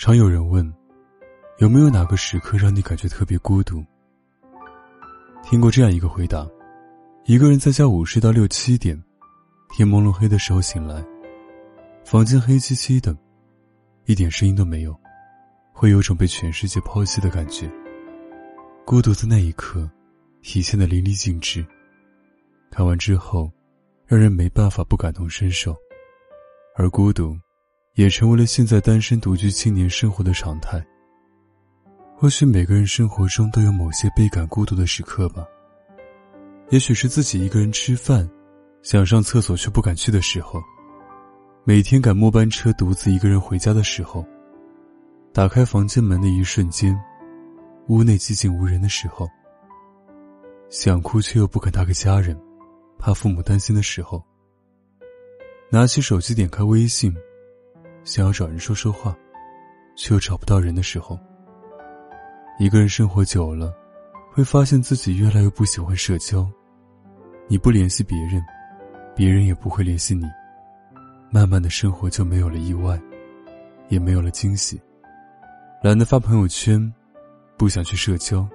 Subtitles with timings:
[0.00, 0.66] 常有人问，
[1.58, 3.84] 有没有哪个时刻让你感觉特别孤独？
[5.42, 6.48] 听过这样一个回答：
[7.26, 8.98] 一个人在家午睡到六七点，
[9.68, 11.04] 天朦胧黑的时候醒来，
[12.02, 13.14] 房间黑漆漆的，
[14.06, 14.98] 一点声音都没有，
[15.70, 17.70] 会有种被全世界抛弃的感觉。
[18.86, 19.86] 孤独在那一刻，
[20.40, 21.62] 体现的淋漓尽致。
[22.70, 23.52] 看完之后，
[24.06, 25.76] 让人没办法不感同身受。
[26.74, 27.38] 而孤独，
[28.00, 30.82] 也成为了现在单身独居青年生活的常态。
[32.16, 35.44] 或许每个人生活中都有某些倍感孤独的时刻吧。
[36.70, 38.26] 也许是自己一个人吃饭，
[38.80, 40.58] 想上厕所却不敢去的时候；
[41.62, 44.24] 每天赶末班车独自一个人回家的时候；
[45.30, 46.98] 打开房间门的一瞬间。
[47.88, 49.28] 屋内寂静无人的时候，
[50.70, 52.34] 想哭却又不肯打给家人，
[52.98, 54.24] 怕父母担心的时候，
[55.68, 57.14] 拿起手机点开微信，
[58.04, 59.16] 想要找人说说话，
[59.96, 61.18] 却又找不到人的时候，
[62.58, 63.72] 一个人生活久了，
[64.32, 66.48] 会发现自己越来越不喜欢社交。
[67.48, 68.42] 你不联系别人，
[69.14, 70.24] 别人也不会联系你，
[71.30, 73.00] 慢慢的生活就没有了意外，
[73.88, 74.80] 也没有了惊喜，
[75.82, 76.92] 懒得发朋友圈。
[77.56, 78.48] 不想去社交，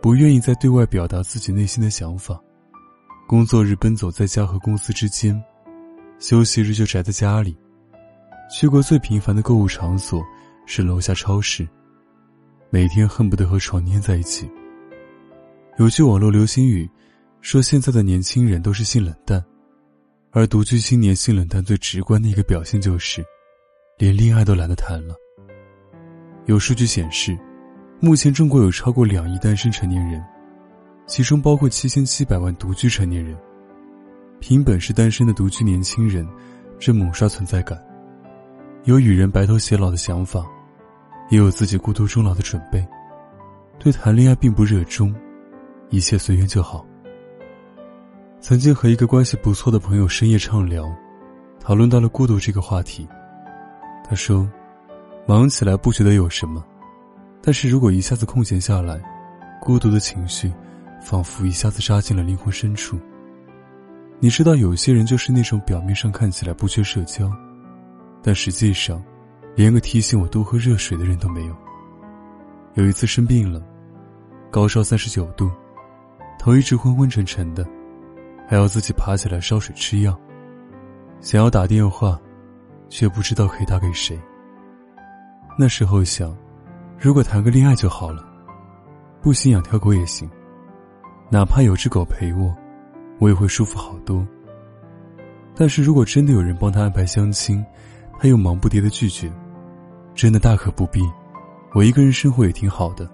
[0.00, 2.40] 不愿意再对外表达自己内心的想法。
[3.26, 5.42] 工作日奔走在家和公司之间，
[6.20, 7.58] 休息日就宅在家里。
[8.50, 10.20] 去过最频繁的购物场所
[10.66, 11.66] 是楼下超市，
[12.68, 14.50] 每天恨不得和床粘在一起。
[15.78, 16.90] 有句网络流行语，
[17.40, 19.42] 说现在的年轻人都是性冷淡，
[20.32, 23.24] 而独居青年性冷淡最直观的一个表现就是，
[23.96, 25.14] 连恋爱都懒得谈了。
[26.46, 27.38] 有数据显示。
[28.02, 30.24] 目前，中国有超过两亿单身成年人，
[31.06, 33.36] 其中包括七千七百万独居成年人。
[34.40, 36.26] 凭本事单身的独居年轻人，
[36.78, 37.78] 正猛刷存在感，
[38.84, 40.42] 有与人白头偕老的想法，
[41.28, 42.86] 也有自己孤独终老的准备。
[43.78, 45.14] 对谈恋爱并不热衷，
[45.90, 46.84] 一切随缘就好。
[48.40, 50.90] 曾经和一个关系不错的朋友深夜畅聊，
[51.60, 53.06] 讨论到了孤独这个话题。
[54.02, 54.50] 他说
[55.28, 56.64] ：“忙起来不觉得有什么。”
[57.42, 58.98] 但是如果一下子空闲下来，
[59.60, 60.50] 孤独的情绪，
[61.02, 62.98] 仿佛一下子扎进了灵魂深处。
[64.18, 67.30] 你知道，有些人就是那种表面上看起来不缺社交，
[68.22, 69.02] 但实际上，
[69.54, 71.56] 连个提醒我多喝热水的人都没有。
[72.74, 73.62] 有一次生病了，
[74.50, 75.50] 高烧三十九度，
[76.38, 77.66] 头一直昏昏沉沉的，
[78.46, 80.18] 还要自己爬起来烧水吃药。
[81.20, 82.18] 想要打电话，
[82.88, 84.18] 却不知道可以打给谁。
[85.58, 86.36] 那时候想。
[87.02, 88.22] 如果谈个恋爱就好了，
[89.22, 90.28] 不行养条狗也行，
[91.30, 92.54] 哪怕有只狗陪我，
[93.18, 94.22] 我也会舒服好多。
[95.54, 97.64] 但是如果真的有人帮他安排相亲，
[98.20, 99.32] 他又忙不迭的拒绝，
[100.14, 101.00] 真的大可不必，
[101.72, 103.08] 我一个人生活也挺好的。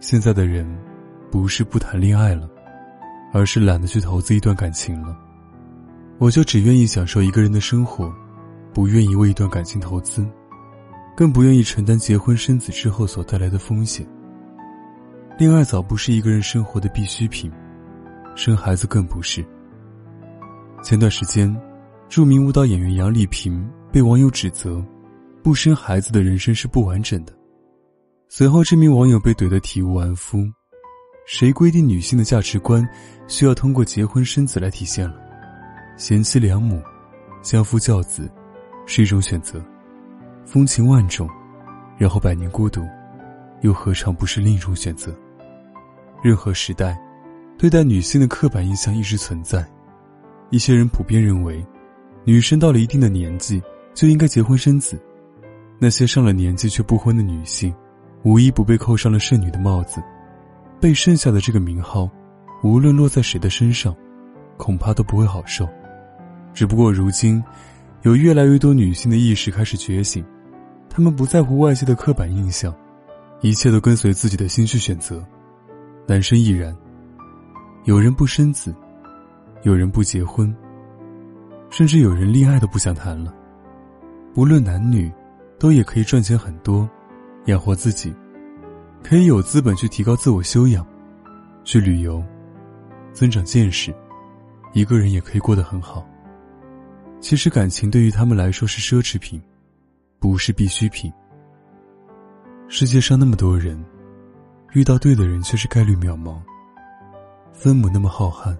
[0.00, 0.66] 现在的人，
[1.30, 2.50] 不是不谈恋爱了，
[3.32, 5.16] 而是懒得去投资一段感情了。
[6.18, 8.12] 我就只愿意享受一个人的生活，
[8.72, 10.26] 不愿意为一段感情投资。
[11.16, 14.04] 更不愿意承担结婚生子之后所带来的风险。
[15.38, 17.48] 恋爱早不是一个人生活的必需品，
[18.34, 19.44] 生孩子更不是。
[20.82, 21.56] 前段时间，
[22.08, 24.84] 著名舞蹈演员杨丽萍被网友指责，
[25.40, 27.32] 不生孩子的人生是不完整的。
[28.28, 30.44] 随后，这名网友被怼得体无完肤。
[31.26, 32.84] 谁规定女性的价值观
[33.28, 35.14] 需要通过结婚生子来体现了？
[35.96, 36.82] 贤妻良母，
[37.40, 38.28] 相夫教子，
[38.84, 39.64] 是一种选择。
[40.44, 41.30] 风情万种，
[41.96, 42.84] 然后百年孤独，
[43.60, 45.16] 又何尝不是另一种选择？
[46.20, 46.98] 任何时代，
[47.56, 49.64] 对待女性的刻板印象一直存在。
[50.50, 51.64] 一些人普遍认为，
[52.24, 53.62] 女生到了一定的年纪
[53.94, 55.00] 就应该结婚生子。
[55.78, 57.74] 那些上了年纪却不婚的女性，
[58.24, 60.02] 无一不被扣上了剩女的帽子。
[60.80, 62.10] 被剩下的这个名号，
[62.62, 63.94] 无论落在谁的身上，
[64.56, 65.68] 恐怕都不会好受。
[66.52, 67.42] 只不过如今，
[68.02, 70.24] 有越来越多女性的意识开始觉醒。
[70.90, 72.74] 她们不在乎外界的刻板印象，
[73.40, 75.24] 一切都跟随自己的心去选择。
[76.06, 76.76] 男生亦然。
[77.84, 78.74] 有人不生子，
[79.62, 80.54] 有人不结婚，
[81.68, 83.34] 甚至有人恋爱都不想谈了。
[84.36, 85.12] 无论男女，
[85.60, 86.88] 都也可以赚钱很多，
[87.46, 88.12] 养活自己，
[89.00, 90.84] 可以有资本去提高自我修养，
[91.62, 92.20] 去旅游，
[93.12, 93.94] 增长见识。
[94.72, 96.04] 一个人也可以过得很好。
[97.20, 99.40] 其实感情对于他们来说是奢侈品，
[100.18, 101.12] 不是必需品。
[102.66, 103.82] 世界上那么多人，
[104.72, 106.42] 遇到对的人却是概率渺茫。
[107.52, 108.56] 分母那么浩瀚，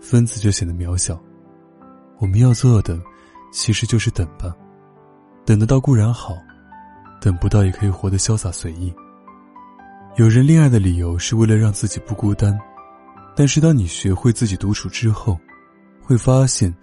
[0.00, 1.20] 分子就显得渺小。
[2.18, 2.96] 我们要做的，
[3.50, 4.56] 其实就是等吧。
[5.44, 6.36] 等得到固然好，
[7.20, 8.92] 等不到也可以活得潇洒随意。
[10.16, 12.58] 有人恋爱的理由是为了让自己不孤单，
[13.36, 15.38] 但是当你学会自己独处之后，
[16.00, 16.74] 会发现，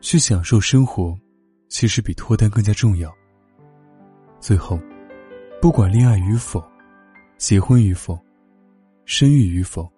[0.00, 1.16] 去享受生活，
[1.68, 3.12] 其实比脱单更加重要。
[4.40, 4.78] 最后，
[5.60, 6.62] 不管恋爱与否，
[7.38, 8.18] 结婚与否，
[9.04, 9.90] 生育与否。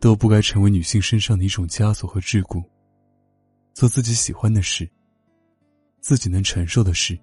[0.00, 2.62] 都不该成为女性身上的一种枷锁和桎梏。
[3.74, 4.88] 做自己喜欢的事，
[5.98, 7.18] 自己能承受的事，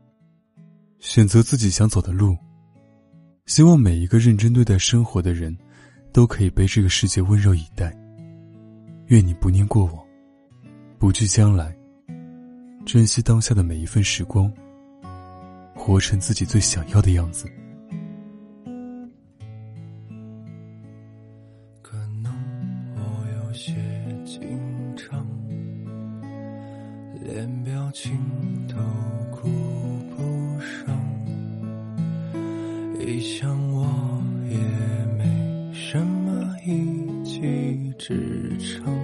[0.99, 2.35] 选择自己想走的路。
[3.45, 5.55] 希望每一个认真对待生活的人，
[6.11, 7.95] 都可以被这个世界温柔以待。
[9.07, 10.03] 愿你不念过往，
[10.97, 11.75] 不惧将来，
[12.87, 14.51] 珍惜当下的每一份时光，
[15.75, 17.45] 活成自己最想要的样子。
[21.83, 22.33] 可能
[22.95, 23.73] 我有些
[24.25, 24.41] 紧
[24.95, 25.23] 张，
[27.21, 28.19] 连表情
[38.07, 38.13] 驰
[38.59, 38.94] 骋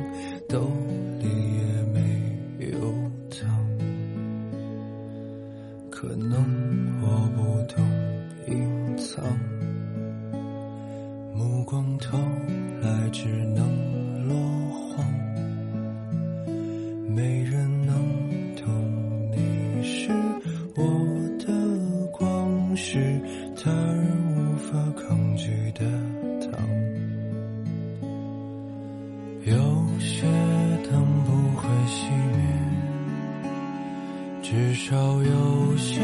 [34.52, 36.02] 至少有些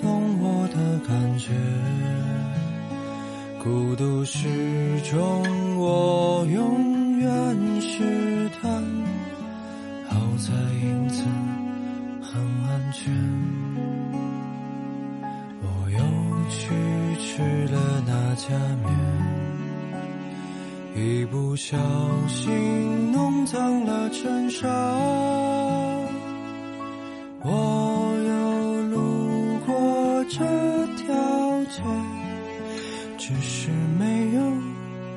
[0.00, 1.52] 懂我的感觉。
[3.62, 4.48] 孤独始
[5.02, 7.28] 终，我永远
[7.82, 8.70] 是他。
[10.08, 11.24] 好在影子
[12.22, 13.12] 很安全，
[15.60, 15.98] 我又
[16.48, 16.74] 去
[17.20, 18.48] 吃了那家
[20.94, 21.76] 面，一不小
[22.28, 24.72] 心弄脏了衬衫。
[33.26, 34.52] 只是没有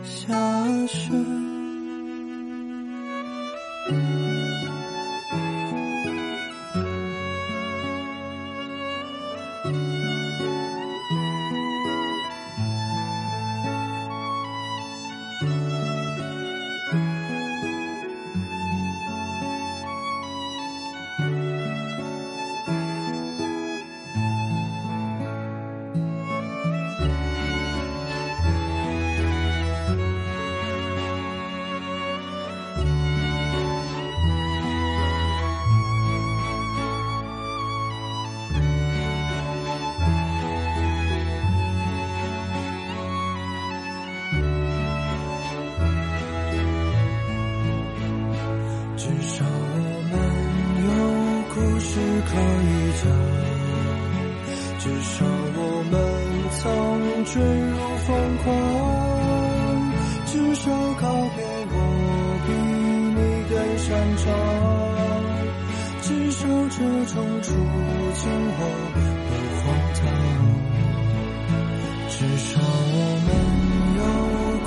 [0.05, 0.33] 下
[0.87, 1.11] 雪。
[55.07, 55.59] 至少我
[55.89, 55.95] 们
[56.51, 56.59] 曾
[57.23, 58.07] 坠入疯
[58.43, 58.45] 狂。
[60.25, 61.39] 至少告别
[61.71, 61.75] 我
[62.43, 62.47] 比
[63.15, 63.87] 你更擅
[64.17, 64.25] 长。
[66.01, 67.47] 至少这种处
[68.15, 68.21] 境
[68.59, 68.61] 我
[69.23, 69.31] 不
[69.63, 70.03] 荒唐。
[72.09, 73.29] 至少我们
[73.97, 74.01] 有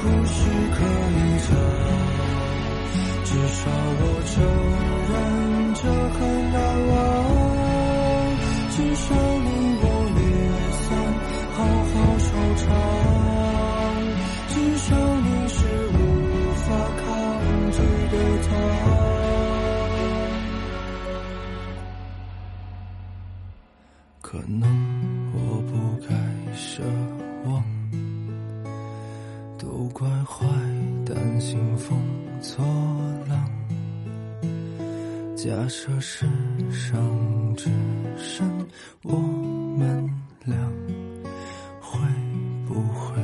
[0.01, 0.39] 故事
[0.75, 0.79] 可
[1.17, 1.51] 以讲。
[3.27, 3.61] 至少
[24.31, 24.63] 可能
[25.33, 26.15] 我不该
[26.55, 26.83] 奢
[27.47, 27.65] 望，
[29.59, 30.47] 都怪坏
[31.05, 31.99] 担心风
[32.41, 32.65] 错
[33.29, 33.51] 浪。
[35.37, 36.29] 假设世
[36.71, 37.03] 上
[37.57, 37.69] 只
[38.17, 38.49] 剩
[39.03, 39.17] 我
[39.77, 40.09] 们
[40.45, 40.57] 俩，
[41.81, 41.99] 会
[42.69, 43.20] 不会